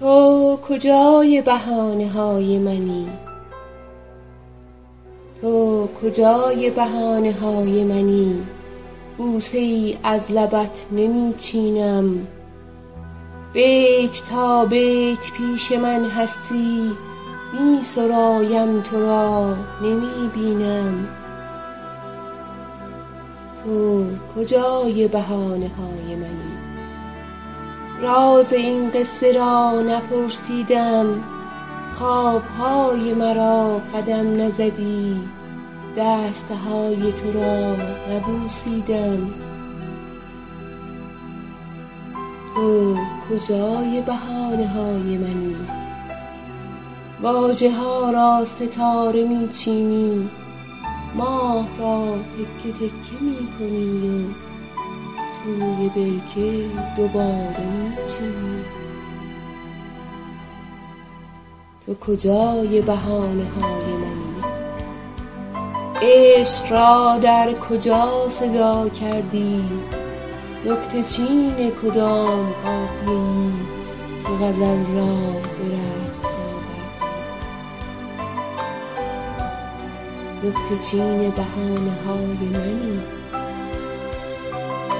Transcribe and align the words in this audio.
تو 0.00 0.58
کجای 0.68 1.42
بهانه 1.42 2.08
های 2.08 2.58
منی؟ 2.58 3.08
تو 5.40 5.88
کجای 6.02 6.70
بهانه 6.70 7.32
های 7.32 7.84
منی؟ 7.84 8.42
بوسه 9.18 9.58
ای 9.58 9.96
از 10.02 10.32
لبت 10.32 10.86
نمی 10.92 11.34
چینم 11.38 12.26
بیت 13.52 14.22
تا 14.30 14.64
بیت 14.64 15.32
پیش 15.32 15.72
من 15.72 16.04
هستی 16.04 16.92
می 17.52 17.82
سرایم 17.82 18.80
تو 18.80 19.00
را 19.00 19.54
نمی 19.82 20.30
بینم 20.34 21.08
تو 23.64 24.04
کجای 24.36 25.08
بهانه 25.08 25.70
های 25.78 26.14
منی؟ 26.14 26.67
راز 28.00 28.52
این 28.52 28.90
قصه 28.90 29.32
را 29.32 29.80
نپرسیدم. 29.80 31.06
خوابهای 31.92 33.14
مرا 33.14 33.78
قدم 33.78 34.42
نزدی. 34.42 35.16
دستهای 35.96 37.12
تو 37.12 37.32
را 37.32 37.76
نبوسیدم. 38.10 39.30
تو 42.54 42.96
کجای 43.30 44.02
بهانه 44.06 44.68
های 44.68 45.18
منی؟ 45.18 45.56
واژه 47.22 47.70
ها 47.72 48.10
را 48.10 48.44
ستاره 48.44 49.24
می 49.24 49.48
چینی 49.48 50.30
ماه 51.14 51.66
را 51.78 52.18
تکه 52.32 52.72
تکه 52.72 53.16
می 53.20 53.48
کنی 53.58 54.08
و 54.08 54.48
توی 55.44 55.88
برکه 55.88 56.64
دوباره 56.96 57.77
می 58.08 58.14
چینی 58.14 58.64
تو 61.86 61.94
کجای 61.94 62.80
بهانه 62.80 63.44
های 63.44 63.92
منی 63.92 64.42
عشق 66.02 66.72
را 66.72 67.18
در 67.22 67.52
کجا 67.52 68.28
صدا 68.28 68.88
کردی؟ 68.88 69.64
نکته 70.66 71.02
چین 71.02 71.70
کدام 71.70 72.52
قافیه 72.52 73.10
ای 73.10 73.52
که 74.22 74.44
غزل 74.44 74.84
را 74.94 75.14
به 75.58 75.66
رقص 75.74 76.28
آوردی؟ 76.34 76.88
نکته 80.48 80.74
بهانه 81.30 81.92
های 82.06 82.48
منی؟ 82.48 83.02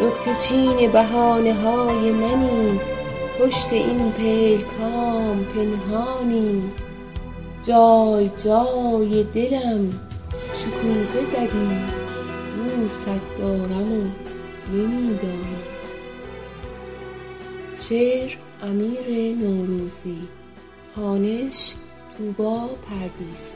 نکته 0.00 0.34
چین 0.34 0.93
بهانه 0.93 1.55
های 1.55 2.12
منی؟ 2.12 2.97
پشت 3.39 3.72
این 3.72 4.12
پیلکام 4.12 5.44
پنهانی 5.44 6.62
جای 7.62 8.31
جای 8.44 9.25
دلم 9.25 9.91
شکوفه 10.55 11.25
زدی 11.25 11.69
دوستت 12.77 13.36
دارم 13.39 13.92
و 13.92 14.05
نمی 14.72 15.14
دانی 15.14 15.56
شعر 17.75 18.36
امیر 18.62 19.36
نوروزی. 19.36 20.19
خوانش 20.94 21.75
طوبی 22.19 22.75
پردیس 22.83 23.53